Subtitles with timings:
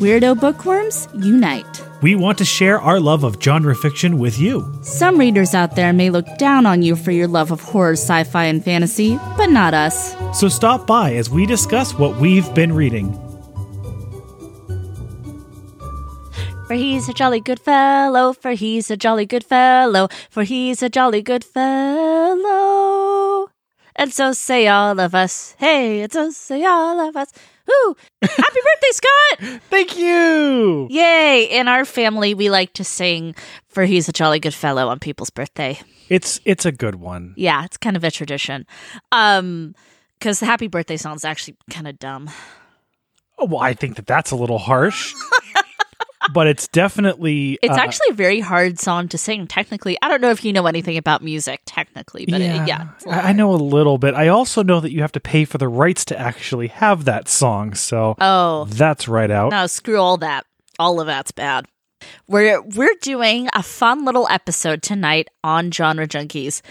[0.00, 1.82] Weirdo bookworms unite.
[2.00, 4.66] We want to share our love of genre fiction with you.
[4.80, 8.24] Some readers out there may look down on you for your love of horror, sci
[8.24, 10.16] fi, and fantasy, but not us.
[10.32, 13.12] So stop by as we discuss what we've been reading.
[16.66, 20.88] For he's a jolly good fellow, for he's a jolly good fellow, for he's a
[20.88, 22.89] jolly good fellow.
[24.00, 27.30] And so say all of us, hey, and so say all of us.
[27.68, 27.94] Woo!
[28.22, 29.60] Happy birthday, Scott!
[29.68, 30.88] Thank you.
[30.90, 31.44] Yay!
[31.44, 33.34] In our family, we like to sing
[33.68, 35.78] for he's a jolly good fellow on people's birthday.
[36.08, 37.34] It's it's a good one.
[37.36, 38.66] Yeah, it's kind of a tradition.
[39.12, 39.74] Um,
[40.18, 42.30] because the happy birthday song is actually kind of dumb.
[43.38, 45.14] Oh, well, I think that that's a little harsh.
[46.32, 49.46] but it's definitely It's uh, actually a very hard song to sing.
[49.46, 51.62] Technically, I don't know if you know anything about music.
[51.66, 53.24] Technically, but yeah, it, yeah it's a lot.
[53.24, 54.14] I I know a little bit.
[54.14, 57.28] I also know that you have to pay for the rights to actually have that
[57.28, 57.74] song.
[57.74, 59.50] So Oh that's right out.
[59.52, 60.46] no, screw all that.
[60.78, 61.66] All of that's bad.
[62.26, 66.62] We're we're doing a fun little episode tonight on Genre Junkies.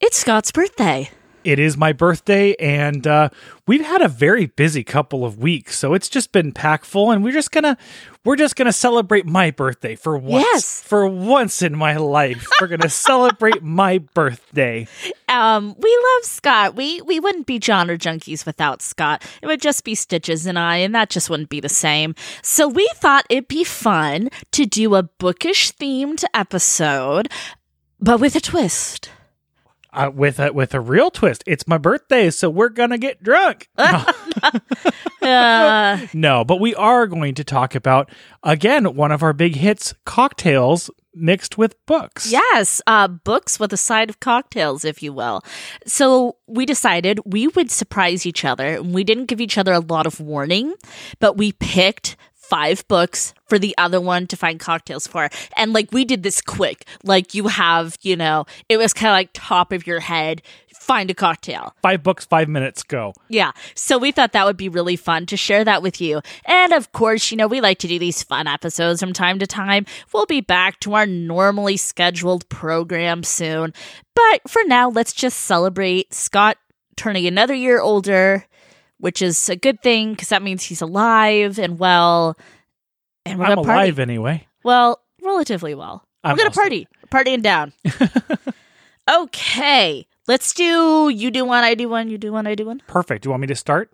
[0.00, 1.10] It's Scott's birthday.
[1.44, 3.28] It is my birthday, and uh,
[3.66, 7.10] we've had a very busy couple of weeks, so it's just been packed full.
[7.10, 7.76] And we're just gonna
[8.24, 10.44] we're just gonna celebrate my birthday for once.
[10.44, 10.82] Yes.
[10.82, 14.86] for once in my life, we're gonna celebrate my birthday.
[15.28, 16.74] Um, we love Scott.
[16.76, 19.24] We we wouldn't be genre junkies without Scott.
[19.42, 22.14] It would just be Stitches and I, and that just wouldn't be the same.
[22.42, 27.28] So we thought it'd be fun to do a bookish themed episode,
[28.00, 29.10] but with a twist.
[29.94, 31.44] Uh, with a with a real twist.
[31.46, 33.68] It's my birthday, so we're gonna get drunk.
[35.22, 38.10] Uh, No, but we are going to talk about
[38.42, 42.30] again one of our big hits, cocktails mixed with books.
[42.32, 45.42] yes, uh, books with a side of cocktails, if you will.
[45.86, 49.78] So we decided we would surprise each other, and we didn't give each other a
[49.80, 50.74] lot of warning,
[51.20, 52.16] but we picked
[52.52, 55.30] five books for the other one to find cocktails for.
[55.56, 56.86] And like we did this quick.
[57.02, 60.42] Like you have, you know, it was kind of like top of your head,
[60.74, 61.74] find a cocktail.
[61.80, 63.14] Five books, five minutes, go.
[63.30, 63.52] Yeah.
[63.74, 66.20] So we thought that would be really fun to share that with you.
[66.44, 69.46] And of course, you know, we like to do these fun episodes from time to
[69.46, 69.86] time.
[70.12, 73.72] We'll be back to our normally scheduled program soon.
[74.14, 76.58] But for now, let's just celebrate Scott
[76.96, 78.46] turning another year older,
[79.02, 82.38] which is a good thing because that means he's alive and well.
[83.26, 83.82] And we're I'm gonna party.
[83.90, 84.46] alive anyway.
[84.62, 86.04] Well, relatively well.
[86.22, 86.86] I'm we're gonna also- party.
[87.10, 87.72] Partying down.
[89.10, 90.06] okay.
[90.28, 92.80] Let's do you do one, I do one, you do one, I do one.
[92.86, 93.24] Perfect.
[93.24, 93.90] Do you want me to start?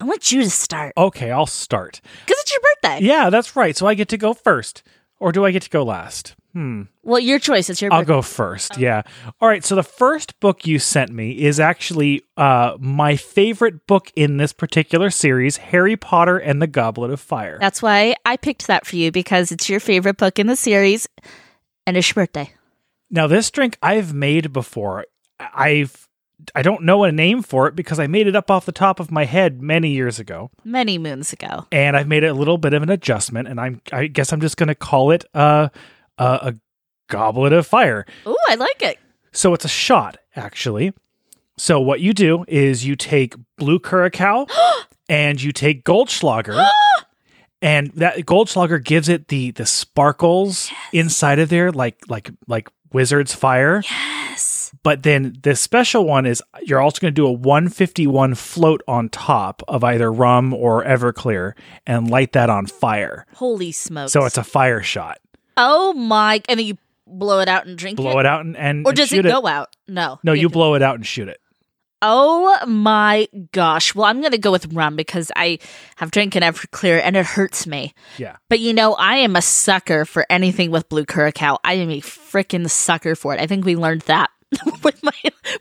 [0.00, 2.00] I want you to start Okay, I'll start.
[2.24, 3.04] because it's your birthday.
[3.04, 3.76] Yeah, that's right.
[3.76, 4.84] So I get to go first.
[5.18, 6.36] Or do I get to go last?
[6.54, 6.82] Hmm.
[7.02, 7.68] Well, your choice.
[7.70, 8.12] It's your I'll birthday.
[8.14, 8.78] go first.
[8.78, 9.02] Yeah.
[9.40, 9.62] All right.
[9.64, 14.52] So the first book you sent me is actually uh, my favorite book in this
[14.52, 17.58] particular series Harry Potter and the Goblet of Fire.
[17.60, 21.06] That's why I picked that for you because it's your favorite book in the series,
[21.86, 22.52] and it's your birthday.
[23.10, 25.04] Now, this drink I've made before.
[25.38, 26.08] I've.
[26.54, 29.00] I don't know a name for it because I made it up off the top
[29.00, 31.66] of my head many years ago, Many moons ago.
[31.72, 33.48] and I've made a little bit of an adjustment.
[33.48, 35.68] And I'm, I guess, I'm just going to call it uh,
[36.18, 36.54] a, a
[37.08, 38.06] goblet of fire.
[38.26, 38.98] Ooh, I like it.
[39.32, 40.92] So it's a shot, actually.
[41.56, 44.46] So what you do is you take blue curacao
[45.08, 46.68] and you take Goldschlager,
[47.62, 53.34] and that Goldschlager gives it the the sparkles inside of there, like like like Wizard's
[53.34, 53.82] Fire.
[53.84, 54.72] Yes.
[54.82, 59.08] But then the special one is you're also going to do a 151 float on
[59.08, 61.54] top of either rum or Everclear
[61.86, 63.26] and light that on fire.
[63.34, 64.12] Holy smokes.
[64.12, 65.18] So it's a fire shot.
[65.58, 66.40] Oh my.
[66.48, 68.96] And then you blow it out and drink Blow it out and, and Or and
[68.96, 69.74] does it go out?
[69.86, 70.20] No.
[70.22, 71.40] No, you to- blow it out and shoot it.
[72.00, 73.92] Oh my gosh.
[73.92, 75.58] Well, I'm going to go with rum because I
[75.96, 77.92] have drinking Everclear and it hurts me.
[78.18, 78.36] Yeah.
[78.48, 81.58] But you know, I am a sucker for anything with blue curacao.
[81.64, 83.40] I am a freaking sucker for it.
[83.40, 84.30] I think we learned that
[84.84, 85.12] with my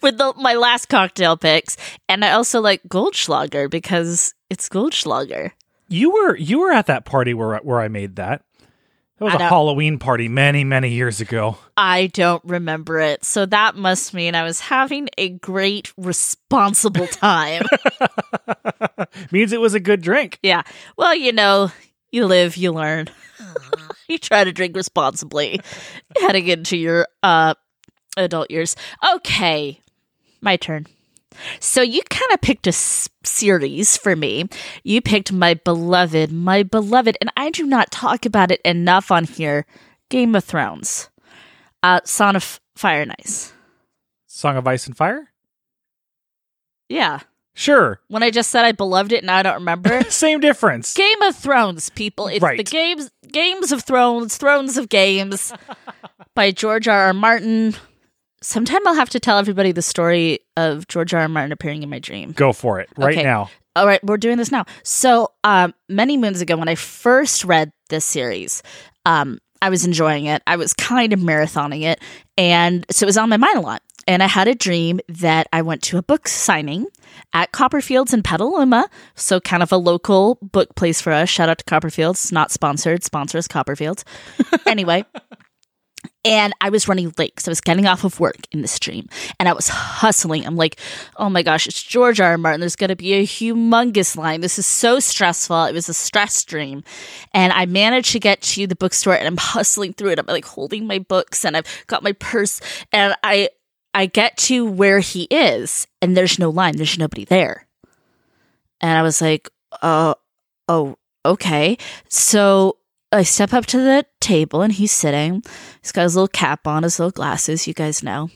[0.03, 1.75] with the, my last cocktail picks,
[2.07, 5.51] and I also like Goldschlager because it's Goldschlager.
[5.89, 8.43] You were you were at that party where where I made that.
[9.19, 9.39] That was a.
[9.49, 11.57] Halloween party many many years ago.
[11.75, 17.63] I don't remember it, so that must mean I was having a great, responsible time.
[19.31, 20.39] Means it was a good drink.
[20.43, 20.61] yeah.
[20.97, 21.71] Well, you know,
[22.11, 23.07] you live, you learn.
[24.07, 25.59] you try to drink responsibly
[26.19, 27.53] heading into your uh
[28.17, 28.75] adult years.
[29.15, 29.79] Okay.
[30.41, 30.85] My turn.
[31.59, 34.45] So you kind of picked a s- series for me.
[34.83, 39.23] You picked my beloved, my beloved, and I do not talk about it enough on
[39.25, 39.65] here.
[40.09, 41.09] Game of Thrones.
[41.83, 43.53] Uh Son of Fire and Ice.
[44.25, 45.31] Song of Ice and Fire.
[46.89, 47.19] Yeah.
[47.53, 47.99] Sure.
[48.07, 50.03] When I just said I beloved it, and I don't remember.
[50.09, 50.93] Same difference.
[50.93, 52.27] Game of Thrones, people.
[52.27, 52.57] It's Right.
[52.57, 55.51] the games, Games of Thrones, Thrones of Games,
[56.35, 57.07] by George R.
[57.07, 57.13] R.
[57.13, 57.75] Martin.
[58.41, 61.21] Sometime I'll have to tell everybody the story of George R.
[61.21, 61.27] R.
[61.27, 62.31] Martin appearing in my dream.
[62.33, 63.23] Go for it right Okay.
[63.23, 63.49] now.
[63.75, 64.65] All right, we're doing this now.
[64.83, 68.63] So, um, many moons ago, when I first read this series,
[69.05, 70.41] um, I was enjoying it.
[70.47, 71.99] I was kind of marathoning it,
[72.37, 73.81] and so it was on my mind a lot.
[74.07, 76.85] And I had a dream that I went to a book signing
[77.33, 81.27] at Copperfields in Petaluma, so kind of a local book place for us.
[81.27, 83.03] Shout out to Copperfields, not sponsored.
[83.03, 84.03] Sponsors Copperfields.
[84.65, 85.03] anyway,
[86.27, 89.07] and I was running late because I was getting off of work in this dream
[89.39, 90.45] and I was hustling.
[90.45, 90.77] I'm like,
[91.15, 92.31] oh my gosh, it's George R.
[92.31, 92.37] R.
[92.37, 92.59] Martin.
[92.59, 94.41] There's going to be a humongous line.
[94.41, 95.63] This is so stressful.
[95.65, 96.83] It was a stress dream.
[97.33, 100.19] And I managed to get to the bookstore and I'm hustling through it.
[100.19, 102.59] I'm like holding my books and I've got my purse
[102.91, 103.49] and I,
[103.93, 106.75] I get to where he is and there's no line.
[106.75, 107.65] There's nobody there.
[108.81, 109.49] And I was like,
[109.81, 110.13] uh,
[110.67, 111.77] oh, okay.
[112.09, 112.79] So
[113.11, 115.41] I step up to the table and he's sitting.
[115.81, 118.29] He's got his little cap on, his little glasses, you guys know.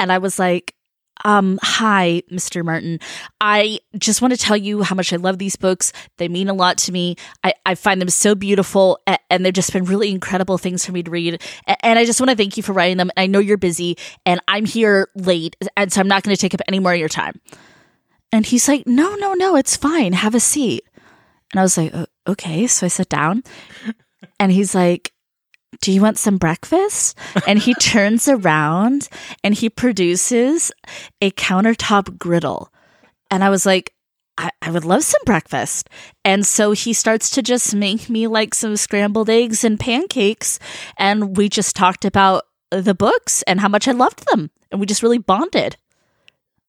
[0.00, 0.74] And I was like,
[1.24, 2.64] um, hi, Mr.
[2.64, 2.98] Martin.
[3.42, 5.92] I just want to tell you how much I love these books.
[6.16, 7.16] They mean a lot to me.
[7.44, 10.92] I, I find them so beautiful a- and they've just been really incredible things for
[10.92, 11.40] me to read.
[11.68, 13.10] A- And I just want to thank you for writing them.
[13.18, 16.54] I know you're busy and I'm here late, and so I'm not going to take
[16.54, 17.38] up any more of your time.
[18.32, 20.14] And he's like, no, no, no, it's fine.
[20.14, 20.84] Have a seat.
[21.52, 22.66] And I was like, "O- okay.
[22.66, 23.42] So I sit down
[24.38, 25.12] and he's like,
[25.80, 27.16] do you want some breakfast?
[27.46, 29.08] And he turns around
[29.42, 30.72] and he produces
[31.20, 32.72] a countertop griddle.
[33.30, 33.94] And I was like,
[34.36, 35.88] I, I would love some breakfast.
[36.24, 40.58] And so he starts to just make me like some scrambled eggs and pancakes.
[40.96, 44.50] And we just talked about the books and how much I loved them.
[44.70, 45.76] And we just really bonded.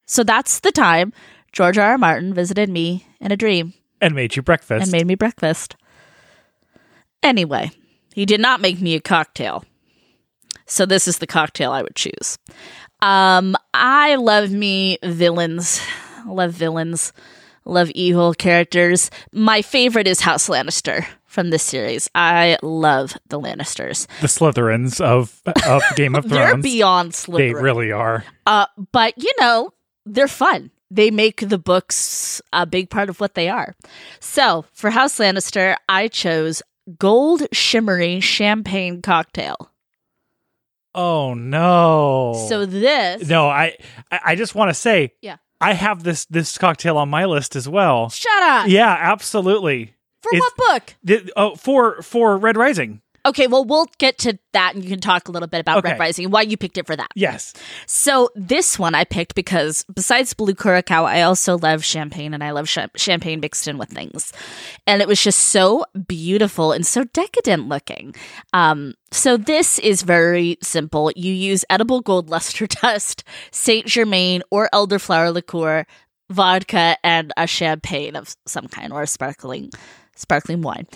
[0.05, 1.13] So that's the time
[1.51, 1.91] George R.
[1.91, 1.97] R.
[1.97, 4.83] Martin visited me in a dream And made you breakfast.
[4.83, 5.75] and made me breakfast.
[7.23, 7.71] Anyway,
[8.13, 9.63] he did not make me a cocktail.
[10.65, 12.37] So this is the cocktail I would choose.
[13.01, 15.81] Um, I love me villains.
[16.27, 17.13] Love villains.
[17.65, 19.11] Love evil characters.
[19.31, 22.09] My favorite is House Lannister from this series.
[22.15, 24.07] I love the Lannisters.
[24.19, 26.31] the Slytherins of of Game of Thrones.
[26.33, 26.63] They're Thrones.
[26.63, 27.37] beyond Slytherin.
[27.37, 28.23] they really are.
[28.47, 29.73] Uh, but you know,
[30.07, 30.71] they're fun.
[30.93, 33.73] They make the books a big part of what they are.
[34.19, 36.61] So for House Lannister, I chose
[36.99, 39.71] gold shimmery champagne cocktail.
[40.93, 42.45] Oh no.
[42.49, 43.77] So this no, I
[44.11, 45.37] I just want to say Yeah.
[45.61, 48.09] I have this this cocktail on my list as well.
[48.09, 48.67] shut up.
[48.67, 49.93] Yeah, absolutely.
[50.21, 50.95] For it's- what book?
[51.03, 53.01] The- oh, for for Red Rising.
[53.25, 55.91] Okay, well we'll get to that and you can talk a little bit about Okay.
[55.91, 57.09] Red Rising and why you picked it for that.
[57.15, 57.53] Yes.
[57.85, 62.51] So this one I picked because besides blue curacao, I also love champagne and I
[62.51, 64.33] love cha- champagne mixed in with things,
[64.87, 68.15] and it was just so beautiful and so decadent looking.
[68.53, 71.11] Um, so this is very simple.
[71.15, 75.85] You use edible gold luster dust, Saint Germain or elderflower liqueur,
[76.29, 79.69] vodka, and a champagne of some kind or a sparkling
[80.15, 80.87] sparkling wine.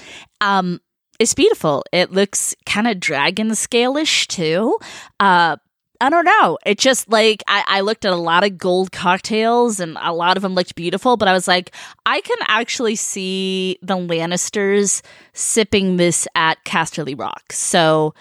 [0.42, 0.80] Um,
[1.20, 1.84] it's beautiful.
[1.92, 4.78] It looks kind of dragon scale-ish too.
[5.20, 5.58] Uh,
[6.02, 6.58] I don't know.
[6.66, 10.36] It just like I, I looked at a lot of gold cocktails and a lot
[10.36, 11.74] of them looked beautiful, but I was like,
[12.06, 15.02] I can actually see the Lannisters
[15.34, 17.54] sipping this at Casterly Rock.
[17.54, 18.14] So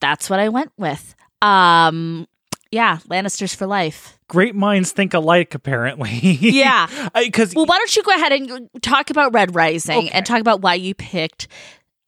[0.00, 1.14] that's what I went with.
[1.42, 2.26] Um
[2.72, 4.16] yeah, Lannisters for life.
[4.28, 6.08] Great minds think alike, apparently.
[6.40, 6.86] Yeah.
[7.14, 10.10] Because Well, why don't you go ahead and talk about Red Rising Okay.
[10.10, 11.48] and talk about why you picked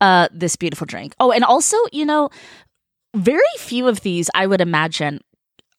[0.02, 1.14] uh, this beautiful drink.
[1.20, 2.28] Oh, and also, you know,
[3.14, 5.20] very few of these, I would imagine,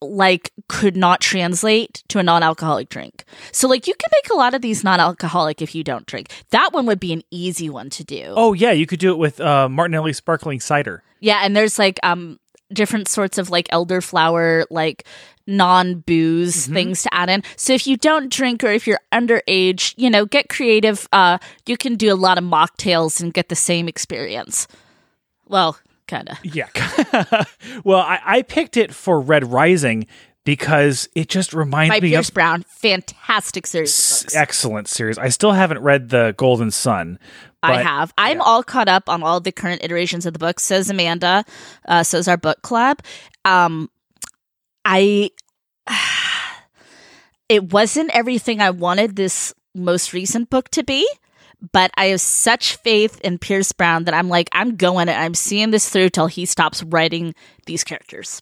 [0.01, 3.25] like could not translate to a non-alcoholic drink.
[3.51, 6.31] So, like, you can make a lot of these non-alcoholic if you don't drink.
[6.51, 8.33] That one would be an easy one to do.
[8.35, 11.03] oh yeah, you could do it with uh, Martinelli sparkling cider.
[11.19, 12.39] Yeah, and there's like um
[12.73, 15.05] different sorts of like elderflower like
[15.45, 16.73] non-booze Mhm.
[16.73, 17.43] things to add in.
[17.57, 21.07] So if you don't drink or if you're underage, you know, get creative.
[21.11, 24.67] Uh you can do a lot of mocktails and get the same experience.
[25.47, 25.77] Well,
[26.07, 26.37] kind of.
[26.43, 26.67] Yeah.
[27.83, 30.07] well, I, I picked it for Red Rising
[30.45, 35.17] because it just reminds By me Pierce of Brown, fantastic series s- excellent series.
[35.17, 37.19] I still haven't read the Golden Son.
[37.61, 38.13] I but- have.
[38.17, 40.59] I'm all caught up on all the current iterations of the book.
[40.59, 41.45] Says Amanda.
[41.87, 42.99] Uh, says our book club.
[43.45, 43.89] Um,
[44.85, 45.29] I.
[47.49, 51.07] It wasn't everything I wanted this most recent book to be,
[51.71, 55.35] but I have such faith in Pierce Brown that I'm like, I'm going and I'm
[55.35, 57.35] seeing this through till he stops writing
[57.65, 58.41] these characters.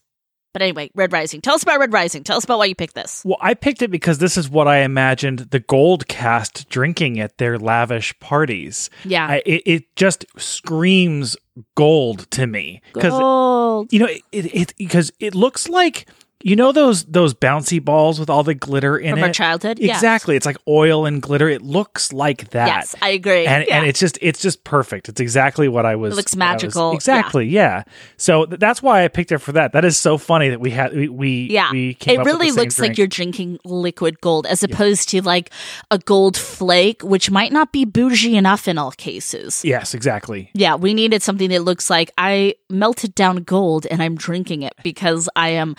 [0.52, 1.40] But anyway, Red Rising.
[1.40, 2.24] Tell us about Red Rising.
[2.24, 3.22] Tell us about why you picked this.
[3.24, 7.38] Well, I picked it because this is what I imagined the gold caste drinking at
[7.38, 8.90] their lavish parties.
[9.04, 9.26] Yeah.
[9.26, 11.36] I, it, it just screams
[11.74, 13.92] gold to me because Gold.
[13.92, 16.06] you know it, it because it looks like
[16.44, 19.78] you know those those bouncy balls with all the glitter in From it our childhood?
[19.78, 19.98] Yes.
[19.98, 23.46] exactly it's like oil and glitter it looks like that Yes, I agree.
[23.46, 23.78] and yeah.
[23.78, 25.08] and it's just it's just perfect.
[25.08, 26.14] It's exactly what I was.
[26.14, 27.84] It looks magical, exactly, yeah.
[28.16, 29.72] So th- that's why I picked it for that.
[29.72, 31.70] That is so funny that we had we we, yeah.
[31.70, 32.98] we came it up with really the same looks like drink.
[32.98, 35.50] you're drinking liquid gold as opposed to like
[35.90, 39.64] a gold flake, which might not be bougie enough in all cases.
[39.64, 40.50] Yes, exactly.
[40.54, 44.74] Yeah, we needed something that looks like I melted down gold and I'm drinking it
[44.82, 45.76] because I am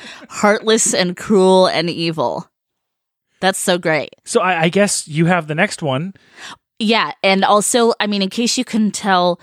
[0.53, 2.47] heartless and cruel and evil.
[3.41, 4.09] That's so great.
[4.23, 6.13] So I, I guess you have the next one.
[6.79, 9.39] Yeah, and also, I mean, in case you couldn't tell,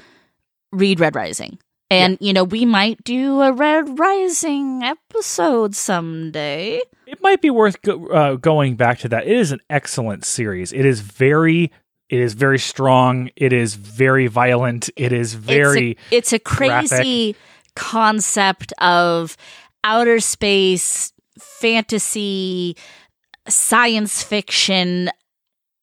[0.72, 1.58] read Red Rising.
[1.92, 6.80] And, you know, we might do a Red Rising episode someday.
[7.06, 9.26] It might be worth go, uh, going back to that.
[9.26, 10.72] It is an excellent series.
[10.72, 11.72] It is very.
[12.08, 13.30] It is very strong.
[13.36, 14.90] It is very violent.
[14.96, 15.96] It is very.
[16.10, 17.36] it's a, it's a crazy
[17.74, 19.36] concept of
[19.84, 22.76] outer space fantasy
[23.48, 25.10] science fiction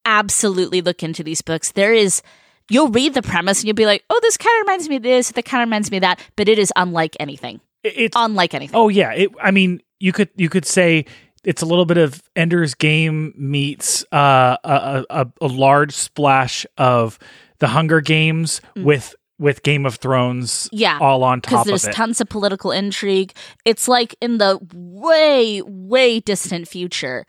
[0.06, 1.72] absolutely look into these books.
[1.72, 2.22] There is
[2.70, 5.04] you'll read the premise and you'll be like oh this kind of reminds me of
[5.04, 7.60] this that kind of reminds me of that but it is unlike anything.
[7.84, 8.76] It's unlike anything.
[8.76, 11.06] Oh yeah, it, I mean, you could you could say
[11.44, 17.18] it's a little bit of Ender's Game meets uh, a, a a large splash of
[17.60, 20.70] the Hunger Games with with Game of Thrones.
[20.72, 21.66] Yeah, all on top of it.
[21.66, 23.34] Because there's tons of political intrigue.
[23.66, 27.26] It's like in the way, way distant future,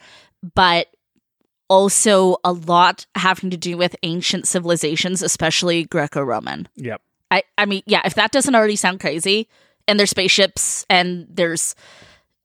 [0.54, 0.88] but
[1.68, 6.68] also a lot having to do with ancient civilizations, especially Greco-Roman.
[6.76, 7.02] yep.
[7.30, 9.48] I, I mean, yeah, if that doesn't already sound crazy,
[9.86, 11.74] and there's spaceships and there's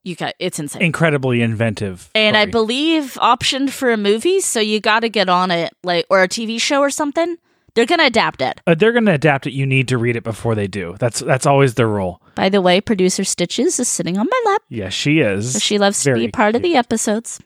[0.02, 0.82] you got it's insane.
[0.82, 2.10] Incredibly inventive.
[2.14, 6.06] and I believe optioned for a movie, so you got to get on it, like
[6.10, 7.36] or a TV show or something.
[7.74, 8.60] They're gonna adapt it.
[8.66, 9.52] Uh, they're going to adapt it.
[9.52, 10.94] You need to read it before they do.
[11.00, 12.22] That's that's always their rule.
[12.36, 14.62] By the way, producer Stitches is sitting on my lap.
[14.68, 15.60] Yes, she is.
[15.62, 17.40] She loves to be Very part of the episodes.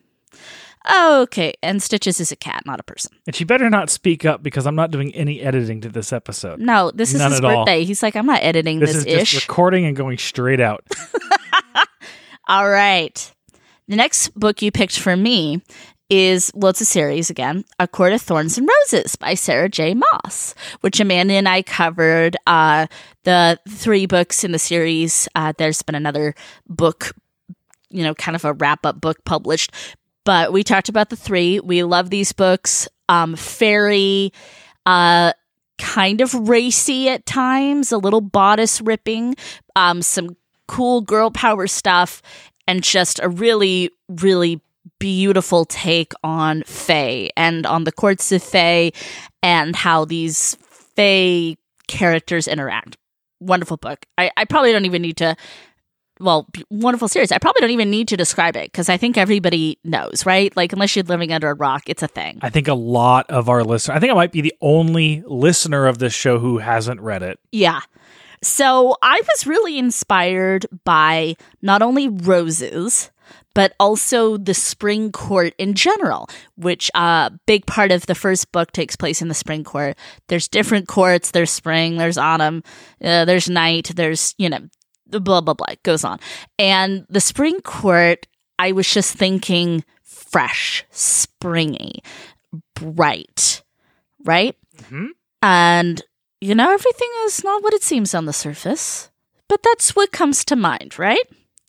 [0.91, 3.11] Okay, and Stitches is a cat, not a person.
[3.27, 6.61] and she better not speak up because I'm not doing any editing to this episode.
[6.61, 7.65] No, this is None his at all.
[7.65, 7.85] birthday.
[7.85, 9.49] He's like, I'm not editing This this, is just ish.
[9.49, 10.87] recording and going straight out.
[12.49, 13.33] All right.
[13.89, 15.63] The next book you picked for me
[16.11, 19.95] is, well, it's a series again, A Court of Thorns and Roses by Sarah J.
[19.95, 22.37] Maas, which Amanda and I covered.
[22.47, 22.87] Uh,
[23.25, 25.29] the three books in the series.
[25.35, 26.35] Uh, there's been another
[26.67, 27.15] book,
[27.91, 29.73] you know, kind of a wrap up book published.
[30.25, 31.61] But we talked about the three.
[31.61, 32.89] We love these books.
[33.09, 34.33] Um, fairy,
[34.87, 35.33] uh,
[35.79, 39.37] kind of racy at times, a little bodice ripping,
[39.77, 40.37] um, some
[40.67, 42.21] cool girl power stuff,
[42.67, 44.61] and just a really, really
[44.99, 48.93] beautiful take on Fae and on the courts of Fae
[49.43, 50.57] and how these
[50.97, 52.97] Fae characters interact.
[53.41, 54.05] Wonderful book.
[54.17, 55.37] I, I probably don't even need to.
[56.21, 57.31] Well, wonderful series.
[57.31, 60.55] I probably don't even need to describe it because I think everybody knows, right?
[60.57, 62.41] Like, unless you're living under a rock, it's a thing.
[62.43, 65.87] I think a lot of our listeners, I think I might be the only listener
[65.87, 67.39] of this show who hasn't read it.
[67.53, 67.83] Yeah.
[68.43, 73.13] So I was really inspired by not only roses,
[73.59, 78.53] but also the spring court in general, which a uh, big part of the first
[78.53, 79.99] book takes place in the spring court.
[80.29, 81.33] There's different courts.
[81.33, 82.63] There's spring, there's autumn,
[83.03, 84.61] uh, there's night, there's, you know,
[85.09, 85.73] blah, blah, blah.
[85.73, 86.21] It goes on.
[86.57, 88.29] And the spring court,
[88.61, 92.05] I was just thinking fresh, springy,
[92.77, 93.65] bright,
[94.25, 94.55] right?
[94.83, 95.09] Mhm.
[95.43, 96.01] And
[96.41, 99.11] you know, everything is not what it seems on the surface,
[99.49, 101.27] but that's what comes to mind, right?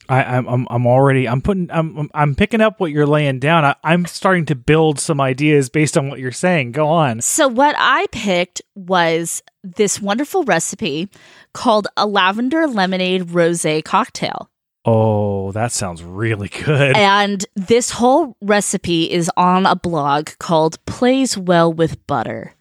[0.10, 3.40] I, I'm, I'm, I'm already, I'm putting, I'm, I'm- I'm picking up what you're laying
[3.40, 3.64] down.
[3.64, 6.72] I, I'm starting to build some ideas based on what you're saying.
[6.74, 7.22] Go on.
[7.22, 11.10] So, what I picked was this wonderful recipe
[11.54, 14.50] called a lavender lemonade rose cocktail.
[14.86, 16.96] Oh, that sounds really good.
[16.98, 22.56] And this whole recipe is on a blog called Plays Well with Butter,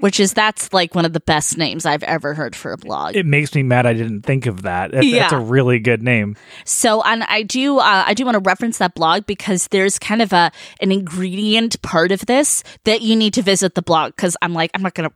[0.00, 3.16] which is that's like one of the best names I've ever heard for a blog.
[3.16, 4.90] It makes me mad I didn't think of that.
[4.92, 5.34] That- That's Yeah.
[5.36, 6.36] a really good name.
[6.64, 10.22] So, and I do, uh, I do want to reference that blog because there's kind
[10.22, 14.36] of a an ingredient part of this that you need to visit the blog because
[14.42, 15.10] I'm like, I'm not gonna,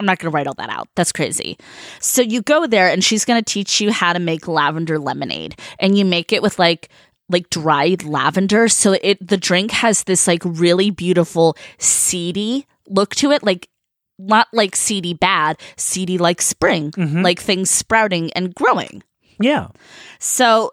[0.00, 0.88] I'm not gonna write all that out.
[0.96, 1.56] That's crazy.
[2.00, 5.96] So you go there and she's gonna teach you how to make lavender lemonade, and
[5.96, 6.88] you make it with like
[7.28, 8.68] like dried lavender.
[8.68, 13.68] So it the drink has this like really beautiful seedy look to it, like
[14.18, 17.22] not like seedy bad, seedy like spring, Mhm.
[17.22, 19.02] like things sprouting and growing.
[19.40, 19.68] Yeah.
[20.18, 20.72] So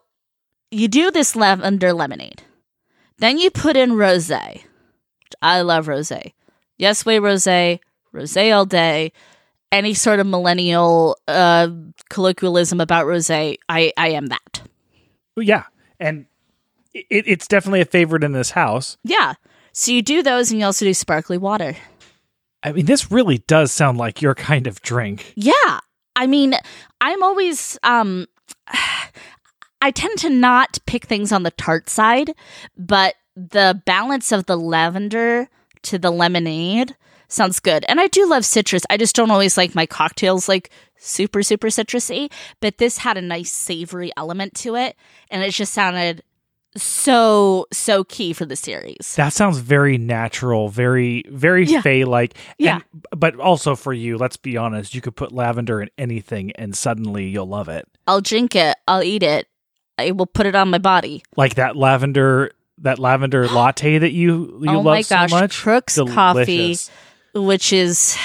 [0.72, 2.42] you do this lavender lemonade.
[3.18, 4.64] Then you put in rosé.
[5.42, 6.34] I love rosé.
[6.78, 7.80] Yes, way rosé,
[8.14, 9.12] rosé all day.
[9.72, 11.68] Any sort of millennial uh,
[12.10, 14.62] colloquialism about rosé, I, I am that.
[15.36, 15.64] Yeah,
[16.00, 16.26] and
[16.94, 18.98] it, it's definitely a favorite in this house.
[19.04, 19.34] Yeah.
[19.72, 21.76] So you do those, and you also do sparkly water.
[22.64, 25.34] I mean, this really does sound like your kind of drink.
[25.36, 25.80] Yeah.
[26.16, 26.56] I mean,
[27.02, 28.28] I'm always um
[29.82, 32.34] I tend to not pick things on the tart side,
[32.78, 35.50] but the balance of the lavender
[35.84, 36.96] to the lemonade
[37.28, 37.84] sounds good.
[37.90, 38.84] And I do love citrus.
[38.90, 43.22] I just don't always like my cocktails like super super citrusy, but this had a
[43.22, 44.96] nice savory element to it
[45.30, 46.24] and it just sounded
[46.76, 49.16] so so key for the series.
[49.16, 51.82] That sounds very natural, very very Yeah.
[51.82, 52.36] Fey like.
[52.58, 52.80] Yeah.
[53.16, 57.28] but also for you, let's be honest, you could put lavender in anything and suddenly
[57.28, 57.88] you'll love it.
[58.08, 59.48] I'll drink it, I'll eat it.
[59.98, 61.24] I will put it on my body.
[61.38, 65.62] Like that lavender that lavender latte that you you oh love my so gosh, much.
[65.62, 66.78] Crooks Coffee
[67.36, 68.18] which is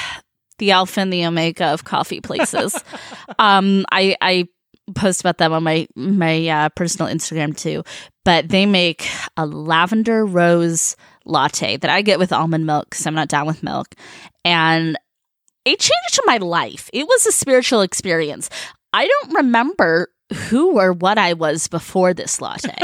[0.59, 2.79] the alpha and the omega of coffee places.
[3.39, 4.49] um, I I
[4.95, 7.83] post about them on my my uh, personal Instagram too.
[8.25, 13.15] But they make a lavender rose latte that I get with almond milk because I'm
[13.15, 13.95] not down with milk,
[14.45, 14.97] and
[15.65, 16.89] it changed my life.
[16.93, 18.49] It was a spiritual experience.
[18.93, 20.09] I don't remember
[20.49, 22.77] who or what I was before this latte.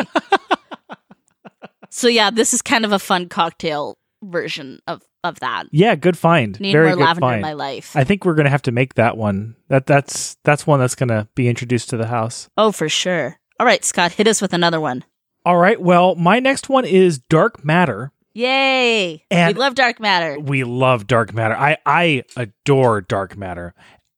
[1.91, 3.97] so yeah, this is kind of a fun cocktail
[4.31, 5.65] version of of that.
[5.73, 6.59] Yeah, good find.
[6.61, 7.37] Need Very more lavender find.
[7.37, 7.97] in my life.
[7.97, 9.57] I think we're gonna have to make that one.
[9.69, 12.49] That that's that's one that's gonna be introduced to the house.
[12.57, 13.39] oh, for sure.
[13.59, 15.05] All right, Scott, hit us with another one.
[15.47, 15.81] All right.
[15.81, 18.13] Well, my next one is dark matter.
[18.35, 19.25] Yay!
[19.31, 20.39] And- we love dark matter.
[20.41, 21.55] We love dark matter.
[21.57, 23.75] I I adore dark matter,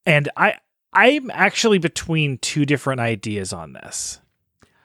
[0.07, 0.55] and I
[0.93, 4.21] I'm actually between two different ideas on this.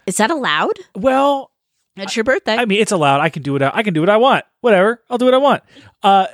[0.06, 0.78] Is that allowed?
[0.96, 1.51] Well,
[2.04, 2.56] It's your birthday.
[2.56, 3.22] I mean, it's allowed.
[3.22, 4.46] I can do what I, I can do what I want.
[4.62, 5.02] Whatever.
[5.10, 5.64] I'll do what I want.
[6.04, 6.28] Uh,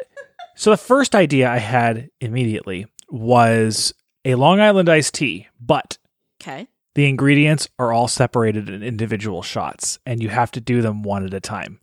[0.55, 3.93] so the first idea I had immediately was
[4.25, 5.97] a Long Island iced tea, but
[6.41, 6.67] okay.
[6.95, 11.25] the ingredients are all separated in individual shots, and you have to do them one
[11.25, 11.80] at a time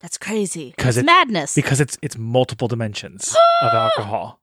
[0.00, 0.74] That's crazy.
[0.76, 1.54] 'Cause it's it- madness.
[1.54, 4.40] because it's it's multiple dimensions of alcohol.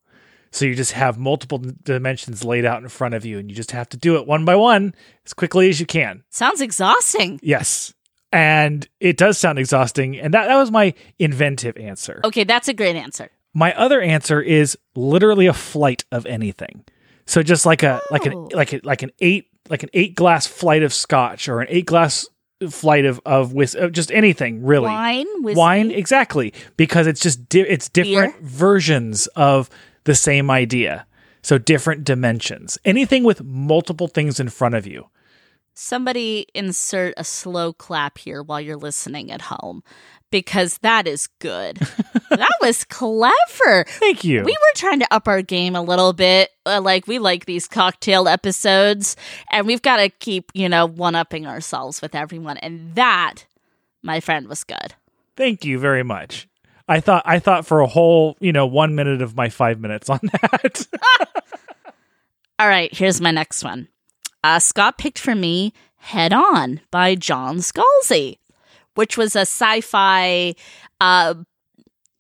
[0.52, 3.72] So you just have multiple dimensions laid out in front of you, and you just
[3.72, 6.24] have to do it one by one as quickly as you can.
[6.32, 7.40] Sounds exhausting.
[7.44, 7.94] Yes.
[8.32, 10.20] And it does sound exhausting.
[10.20, 12.22] And that, that was my inventive answer.
[12.24, 13.30] Okay, that's a great answer.
[13.54, 16.86] My other answer is literally a flight of anything.
[17.26, 18.50] So just like a like an Oh.
[18.54, 21.86] like a, like an eight like an eight glass flight of scotch or an eight
[21.86, 22.28] glass
[22.70, 24.86] flight of of whis- just anything really.
[24.88, 25.58] Wine, whiskey.
[25.58, 29.70] Wine exactly because it's just di- it's different versions of
[30.04, 31.06] the same idea.
[31.42, 32.78] So different dimensions.
[32.86, 35.08] Anything with multiple things in front of you.
[35.74, 39.82] Somebody insert a slow clap here while you're listening at home
[40.32, 41.78] because that is good.
[42.30, 43.86] that was clever.
[43.88, 44.44] Thank you.
[44.44, 46.50] We were trying to up our game a little bit.
[46.66, 49.16] Uh, like, we like these cocktail episodes,
[49.52, 52.58] and we've got to keep, you know, one upping ourselves with everyone.
[52.58, 53.46] And that,
[54.04, 54.96] my friend, was good.
[55.36, 56.48] Thank you very much.
[56.88, 60.10] I thought I thought for a whole, you know, 1 minute of my 5 minutes
[60.10, 60.88] on that.
[62.60, 63.88] All right, here's my next one.
[64.44, 68.38] Uh, Scott picked for me Head On by John Scalzi,
[68.96, 70.56] which was a sci fi
[71.02, 71.34] uh,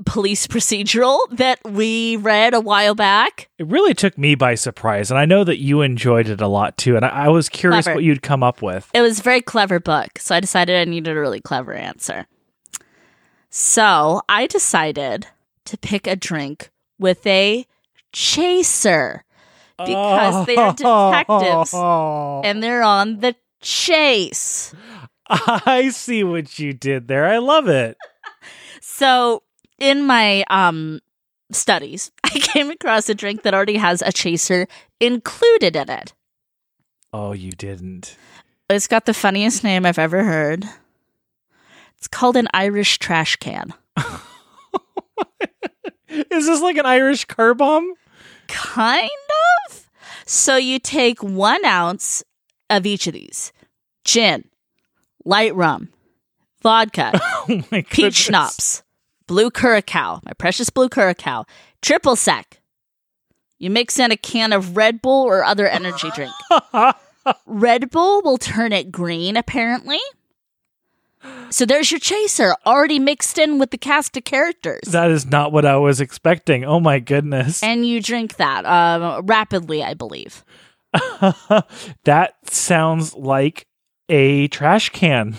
[0.05, 3.49] police procedural that we read a while back.
[3.57, 6.77] it really took me by surprise and I know that you enjoyed it a lot
[6.77, 7.97] too and I, I was curious Clever.
[7.97, 8.89] what you'd come up with.
[8.93, 12.27] It was a very clever book, so I decided I needed a really clever answer.
[13.49, 15.27] So I decided
[15.65, 17.65] to pick a drink with a
[18.11, 19.23] chaser
[19.85, 21.73] because they are detectives
[22.45, 24.73] and they're on the chase.
[25.29, 27.25] I see what you did there.
[27.25, 27.97] I love it.
[28.81, 29.43] So
[29.77, 30.99] in my um
[31.51, 34.67] studies, I came across a drink that already has a chaser
[34.99, 36.13] included in it.
[37.11, 38.15] Oh, you didn't.
[38.69, 40.65] It's got the funniest name I've ever heard.
[41.97, 43.73] It's called an Irish trash can.
[46.09, 47.93] Is this like an Irish car bomb?
[48.47, 49.09] Kind
[49.69, 49.89] of.
[50.25, 52.23] So you take one ounce
[52.69, 53.51] of each of these
[54.03, 54.45] gin,
[55.25, 55.89] light rum,
[56.61, 57.11] vodka,
[57.49, 58.83] Oh my peach schnapps,
[59.27, 61.45] blue curacao, my precious blue curacao,
[61.81, 62.61] triple sec.
[63.57, 66.31] You mix in a can of Red Bull or other energy drink.
[67.45, 69.99] Red Bull will turn it green, apparently.
[71.51, 74.81] So there's your chaser, already mixed in with the cast of characters.
[74.89, 76.63] That is not what I was expecting.
[76.63, 77.63] Oh my goodness.
[77.63, 80.43] and you drink that um, rapidly, I believe.
[82.03, 83.67] that sounds like
[84.09, 85.35] a trash can.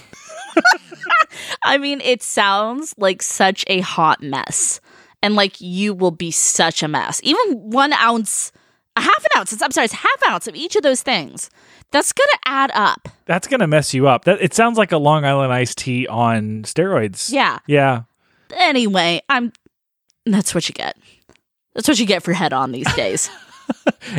[1.63, 4.81] I mean, it sounds like such a hot mess.
[5.23, 7.21] And like you will be such a mess.
[7.23, 8.53] Even one ounce,
[8.97, 11.51] a half an ounce, It's, I'm sorry, it's half ounce of each of those things.
[11.93, 13.09] That's going to add up.
[13.27, 14.25] That's gonna mess you up.
[14.25, 17.33] That it sounds like a Long Island iced tea on steroids.
[17.33, 17.59] Yeah.
[17.67, 18.03] Yeah.
[18.57, 19.53] Anyway, I'm.
[20.27, 20.97] That's what you get.
[21.75, 23.31] That's what you get for head on these days.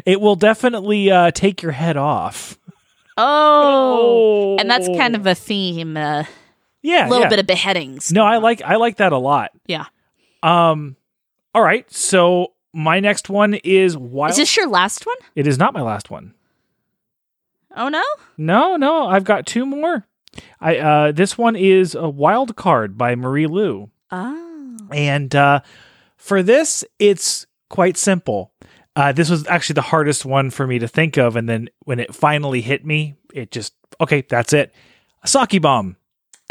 [0.06, 2.58] It will definitely uh, take your head off.
[3.18, 4.56] oh.
[4.58, 5.98] And that's kind of a theme.
[5.98, 6.28] A
[6.82, 7.30] yeah, a little yeah.
[7.30, 8.12] bit of beheadings.
[8.12, 9.52] No, I like I like that a lot.
[9.68, 9.86] Yeah.
[10.42, 10.96] Um.
[11.54, 11.92] All right.
[11.92, 14.32] So my next one is wild.
[14.32, 15.16] Is this your last one?
[15.36, 16.34] it is not my last one.
[17.76, 18.04] Oh, no?
[18.38, 20.06] No, no, I've got two more.
[20.62, 23.90] I uh this one is a wild card by Marie Lu.
[24.12, 24.78] Oh.
[24.92, 25.60] And uh
[26.16, 28.54] for this it's quite simple.
[28.96, 32.00] Uh this was actually the hardest one for me to think of and then when
[32.00, 34.74] it finally hit me, it just okay, that's it.
[35.24, 35.98] A sake bomb.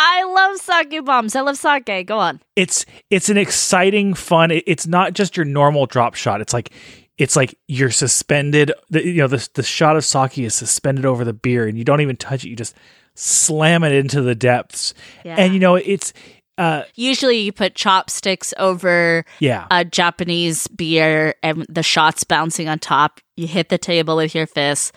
[0.02, 1.36] I love sake bombs.
[1.36, 2.06] I love sake.
[2.06, 2.40] Go on.
[2.56, 4.50] It's it's an exciting fun.
[4.50, 6.40] it- it's not just your normal drop shot.
[6.40, 6.70] It's like
[7.18, 8.72] it's like you're suspended.
[8.88, 11.84] The, you know, the the shot of sake is suspended over the beer, and you
[11.84, 12.48] don't even touch it.
[12.48, 12.74] You just
[13.14, 14.94] slam it into the depths.
[15.22, 15.36] Yeah.
[15.38, 16.14] And you know, it's
[16.56, 22.78] uh, Usually you put chopsticks over yeah, a Japanese beer and the shots bouncing on
[22.78, 23.20] top.
[23.36, 24.92] You hit the table with your fist.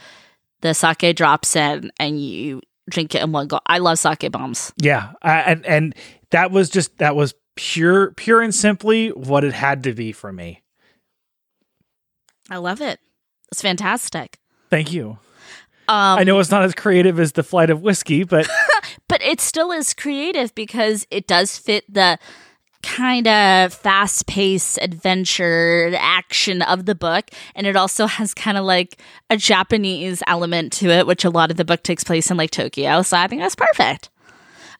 [0.61, 3.59] The sake drops in and you drink it in one go.
[3.65, 4.73] I love sake bombs.
[4.77, 5.95] yeah, and and
[6.31, 10.31] that was just that was pure, pure and simply what it had to be for
[10.33, 10.61] me.
[12.49, 12.99] I love it.
[13.51, 14.39] It's fantastic.
[14.69, 15.19] Thank you.
[15.87, 18.49] Um, I know it's not as creative as the flight of whiskey, but
[19.07, 22.17] but it still is creative because it does fit the
[22.83, 27.31] kind of fast paced adventure action of the book.
[27.55, 28.97] And it also has kind of like
[29.29, 32.51] a Japanese element to it, which a lot of the book takes place in like
[32.51, 33.01] Tokyo.
[33.01, 34.09] So I think that's perfect.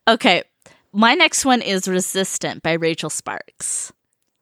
[0.08, 0.44] Okay.
[0.92, 3.92] My next one is Resistant by Rachel Sparks.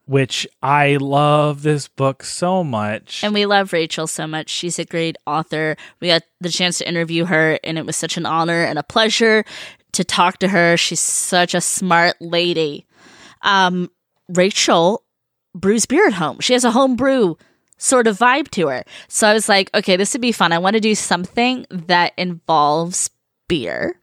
[0.06, 3.24] which I love this book so much.
[3.24, 4.50] And we love Rachel so much.
[4.50, 5.78] She's a great author.
[6.02, 8.84] We got the chance to interview her, and it was such an honor and a
[8.84, 9.46] pleasure
[9.94, 10.76] to talk to her.
[10.76, 12.86] She's such a smart lady.
[13.44, 13.90] Um,
[14.30, 15.04] Rachel
[15.56, 16.40] brews beer at home.
[16.40, 17.38] She has a home brew
[17.78, 18.84] sort of vibe to her.
[19.08, 20.54] So I was like, okay, this would be fun.
[20.54, 23.10] I want to do something that involves
[23.50, 24.00] beer.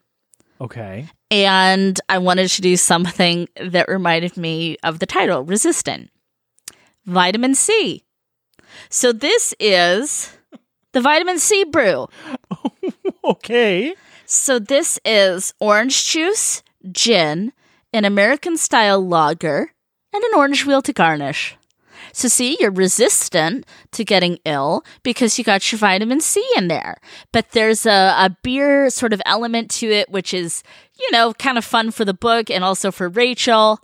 [0.61, 1.07] okay.
[1.31, 6.11] And I wanted to do something that reminded me of the title, Resistant.
[7.05, 8.05] Vitamin C.
[8.89, 10.37] So this is
[10.93, 12.09] the vitamin C brew.
[13.25, 13.95] Okay.
[14.25, 17.53] So this is orange juice, gin,
[17.93, 19.73] an American style lager,
[20.13, 21.57] and an orange wheel to garnish.
[22.13, 26.97] So see, you're resistant to getting ill because you got your vitamin C in there.
[27.33, 30.63] But there's a, a beer sort of element to it, which is,
[30.99, 33.81] you know, kind of fun for the book and also for Rachel.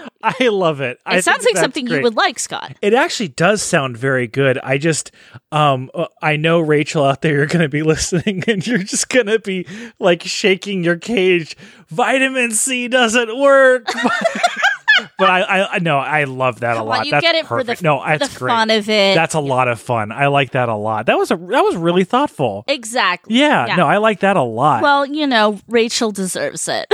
[0.22, 1.00] I love it.
[1.04, 2.76] I It sounds like something you would like, Scott.
[2.80, 4.58] It actually does sound very good.
[4.58, 5.10] I just,
[5.50, 9.08] um, uh, I know Rachel out there, you're going to be listening and you're just
[9.08, 9.66] going to be
[9.98, 11.56] like shaking your cage.
[11.88, 13.86] Vitamin C doesn't work.
[15.18, 17.00] but I, I, I know I love that a lot.
[17.00, 17.82] on, you that's get it for the, perfect.
[17.82, 18.50] no, that's the great.
[18.50, 19.14] fun of it.
[19.14, 20.12] That's a lot of fun.
[20.12, 21.06] I like that a lot.
[21.06, 22.64] That was a that was really thoughtful.
[22.68, 23.36] exactly.
[23.36, 23.76] Yeah, Yeah.
[23.76, 24.82] no, I like that a lot.
[24.82, 26.86] Well, you know, Rachel deserves it.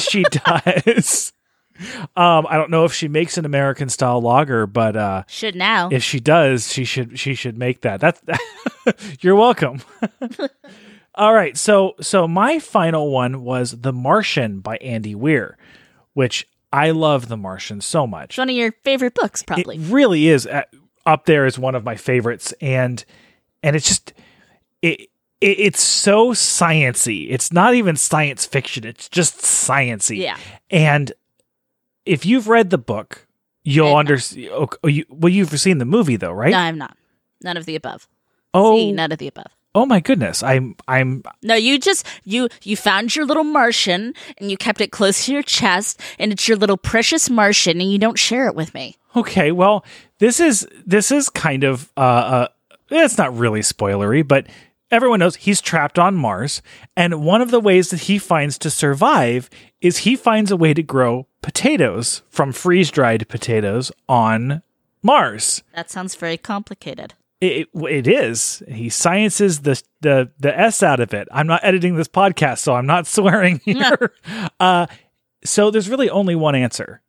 [0.00, 1.32] She does.
[2.16, 5.88] Um, I don't know if she makes an American style lager, but uh, Should now.
[5.90, 8.00] if she does, she should she should make that.
[8.00, 8.20] That's
[9.20, 9.80] you're welcome.
[11.16, 15.56] All right, so so my final one was The Martian by Andy Weir,
[16.12, 18.30] which I love The Martian so much.
[18.30, 19.76] It's one of your favorite books, probably.
[19.76, 20.62] It really is uh,
[21.06, 23.04] up there as one of my favorites, and
[23.62, 24.12] and it's just
[24.82, 25.02] it,
[25.40, 27.28] it it's so sciency.
[27.30, 28.84] It's not even science fiction.
[28.84, 30.18] It's just sciency.
[30.18, 30.36] Yeah.
[30.70, 31.12] And
[32.06, 33.26] if you've read the book,
[33.62, 34.50] you'll understand.
[34.52, 36.50] Oh, you, well, you've seen the movie though, right?
[36.50, 36.96] No, I'm not.
[37.42, 38.08] None of the above.
[38.52, 39.50] oh, See, none of the above.
[39.74, 40.42] oh my goodness!
[40.42, 44.92] I'm I'm No, you just you you found your little Martian and you kept it
[44.92, 48.54] close to your chest, and it's your little precious Martian, and you don't share it
[48.54, 48.96] with me.
[49.16, 49.84] Okay, well,
[50.18, 52.48] this is this is kind of uh, uh
[52.90, 54.46] it's not really spoilery, but
[54.90, 56.62] everyone knows he's trapped on Mars,
[56.96, 60.72] and one of the ways that he finds to survive is he finds a way
[60.74, 64.62] to grow potatoes from freeze-dried potatoes on
[65.02, 65.62] Mars.
[65.74, 67.12] That sounds very complicated.
[67.42, 68.62] It, it is.
[68.66, 71.28] He sciences the the the s out of it.
[71.30, 74.12] I'm not editing this podcast, so I'm not swearing here.
[74.58, 74.86] uh,
[75.44, 77.02] so there's really only one answer: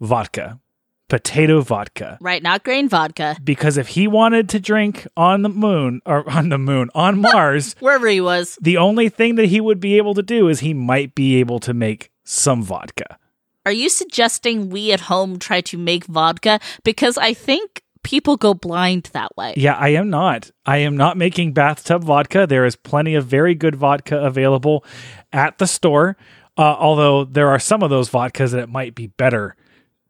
[0.00, 0.60] vodka.
[1.08, 2.18] potato vodka.
[2.20, 3.36] Right, not grain vodka.
[3.42, 7.74] Because if he wanted to drink on the moon or on the moon, on Mars,
[7.80, 8.56] Wherever he was.
[8.62, 11.58] the only thing that he would be able to do is he might be able
[11.60, 13.18] to make some vodka.
[13.66, 16.60] Are you suggesting we at home try to make vodka?
[16.82, 19.54] Because I think people go blind that way.
[19.56, 20.50] Yeah, I am not.
[20.66, 22.46] I am not making bathtub vodka.
[22.46, 24.84] There is plenty of very good vodka available
[25.32, 26.16] at the store.
[26.56, 29.56] Uh, although there are some of those vodkas that it might be better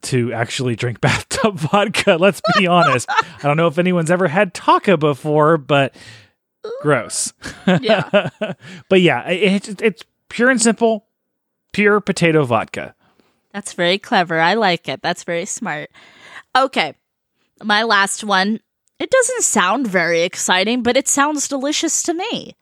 [0.02, 2.16] to actually drink bathtub vodka.
[2.16, 3.08] Let's be honest.
[3.08, 5.94] I don't know if anyone's ever had Taaka before, but
[6.82, 7.32] gross.
[7.66, 8.30] Yeah.
[8.90, 11.06] but yeah, it, it, it's pure and simple,
[11.72, 12.94] pure potato vodka.
[13.54, 14.40] That's very clever.
[14.40, 15.00] I like it.
[15.00, 15.88] That's very smart.
[16.56, 16.94] Okay.
[17.62, 18.60] My last one.
[18.98, 22.56] It doesn't sound very exciting, but it sounds delicious to me.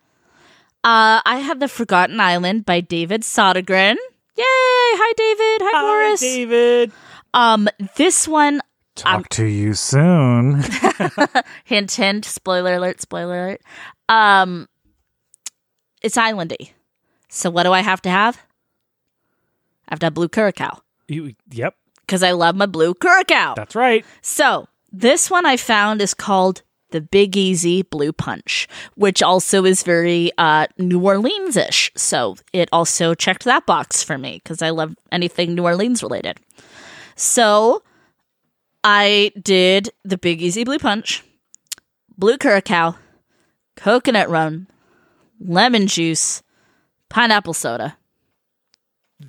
[0.85, 3.96] Uh, I have The Forgotten Island by David Sodergren.
[4.37, 4.44] Yay!
[4.44, 5.66] Hi, David.
[5.70, 6.20] Hi, Boris.
[6.20, 6.92] David.
[7.35, 8.61] Um, this one,
[8.94, 10.62] Talk to you soon.
[11.64, 13.62] hint, hint, spoiler alert, spoiler alert.
[14.09, 14.68] Um,
[16.02, 16.72] it's islandy.
[17.28, 18.42] So what do I have to have?
[19.92, 23.52] I have to have blue curacao you, yep, because I love my blue curacao.
[23.55, 24.07] that's right.
[24.22, 29.83] So this one I found is called the Big Easy Blue Punch, which also is
[29.83, 31.90] very uh, New Orleans ish.
[31.94, 36.38] So it also checked that box for me because I love anything New Orleans related.
[37.14, 37.83] So
[38.83, 41.22] I did the Big Easy Blue Punch,
[42.16, 42.96] blue curacao,
[43.76, 44.68] coconut rum,
[45.38, 46.42] lemon juice,
[47.11, 47.98] pineapple soda.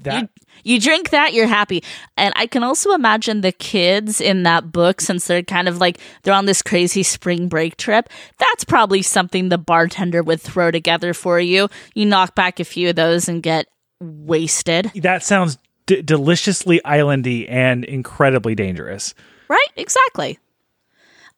[0.02, 0.30] That
[0.64, 1.84] You drink that, you're happy.
[2.18, 6.00] And I can also imagine the kids in that book, since they're kind of like
[6.24, 8.10] they're on this crazy spring break trip.
[8.38, 11.70] That's probably something the bartender would throw together for you.
[11.94, 13.68] You knock back a few of those and get
[14.00, 14.92] wasted.
[14.96, 19.14] that sounds d- deliciously islandy and incredibly dangerous.
[19.48, 19.68] Right?
[19.76, 20.40] Exactly.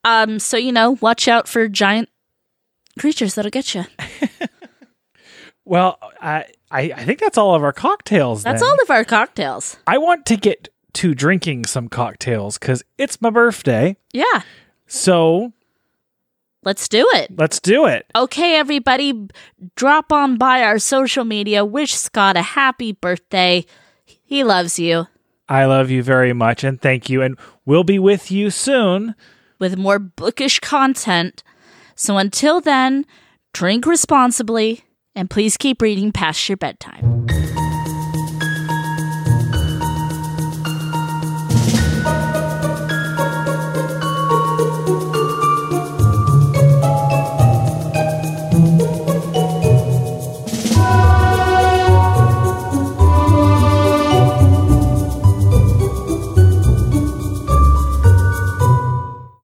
[0.03, 2.09] Um, so you know, watch out for giant
[2.99, 3.85] creatures that'll get you.
[5.65, 8.43] Well, I, I I think that's all of our cocktails.
[8.43, 8.69] That's then.
[8.69, 9.77] all of our cocktails.
[9.87, 13.97] I want to get to drinking some cocktails because it's my birthday.
[14.13, 14.41] Yeah.
[14.87, 15.51] So
[16.63, 17.37] Let's do it.
[17.37, 18.07] let's do it.
[18.15, 19.27] Okay, everybody,
[19.75, 21.63] drop on by our social media.
[21.63, 23.65] Wish Scott a happy birthday.
[24.03, 25.05] He loves you.
[25.47, 27.21] I love you very much and thank you.
[27.21, 29.13] And we'll be with you soon.
[29.59, 31.43] with more bookish content.
[31.95, 33.05] So until then,
[33.53, 34.83] drink responsibly
[35.15, 37.27] and please keep reading past your bedtime.